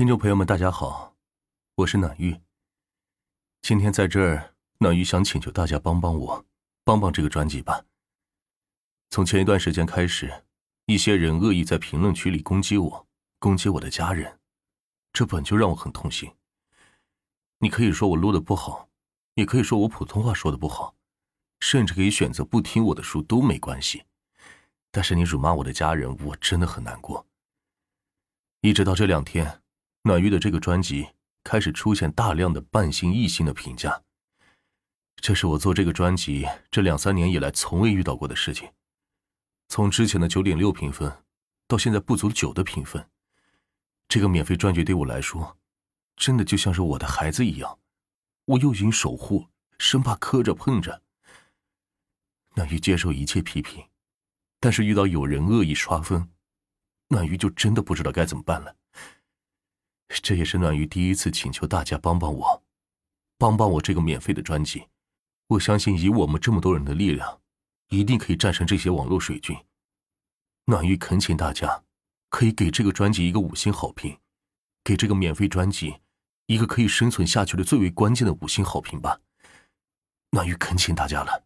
[0.00, 1.14] 听众朋友们，大家好，
[1.74, 2.40] 我是暖玉。
[3.60, 6.46] 今天在这儿，暖玉想请求大家帮帮我，
[6.84, 7.84] 帮帮这个专辑吧。
[9.10, 10.44] 从前一段时间开始，
[10.86, 13.06] 一些人恶意在评论区里攻击我，
[13.38, 14.40] 攻击我的家人，
[15.12, 16.32] 这本就让我很痛心。
[17.58, 18.88] 你可以说我录的不好，
[19.34, 20.96] 也可以说我普通话说的不好，
[21.60, 24.04] 甚至可以选择不听我的书都没关系。
[24.90, 27.26] 但是你辱骂我的家人，我真的很难过。
[28.62, 29.60] 一直到这两天，
[30.02, 31.08] 暖玉的这个专辑
[31.44, 34.02] 开始出现大量的半星、一星的评价。
[35.16, 38.70] 这是我做这个专辑这两三年以来从未遇到过的事情。
[39.68, 41.22] 从之前的九点六评分，
[41.68, 43.06] 到现在不足九的评分，
[44.08, 45.58] 这个免费专辑对我来说，
[46.16, 47.78] 真的就像是我的孩子一样，
[48.46, 51.02] 我用心守护，生怕磕着碰着。
[52.54, 53.86] 暖玉接受一切批评，
[54.58, 56.30] 但是遇到有人恶意刷分。
[57.08, 58.74] 暖玉就真的不知道该怎么办了。
[60.22, 62.62] 这也是暖玉第一次请求大家帮帮我，
[63.38, 64.88] 帮帮我这个免费的专辑。
[65.46, 67.40] 我相信以我们这么多人的力量，
[67.88, 69.56] 一定可以战胜这些网络水军。
[70.66, 71.82] 暖玉恳请大家，
[72.28, 74.18] 可以给这个专辑一个五星好评，
[74.84, 75.96] 给这个免费专辑
[76.46, 79.20] 一个可以生存下去的最为关键的五星好评吧。
[80.30, 81.44] 暖玉恳请大家了。